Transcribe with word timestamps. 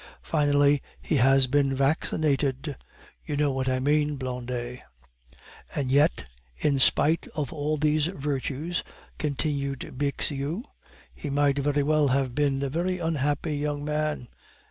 Finally, 0.23 0.81
he 0.99 1.17
had 1.17 1.51
been 1.51 1.75
vaccinated 1.75 2.75
(you 3.23 3.37
know 3.37 3.51
what 3.51 3.69
I 3.69 3.79
mean, 3.79 4.15
Blondet). 4.15 4.79
"And 5.75 5.91
yet, 5.91 6.25
in 6.57 6.79
spite 6.79 7.27
of 7.35 7.53
all 7.53 7.77
these 7.77 8.07
virtues," 8.07 8.83
continued 9.19 9.93
Bixiou, 9.99 10.63
"he 11.13 11.29
might 11.29 11.59
very 11.59 11.83
well 11.83 12.07
have 12.07 12.33
been 12.33 12.63
a 12.63 12.69
very 12.69 12.97
unhappy 12.97 13.55
young 13.57 13.85
man. 13.85 14.27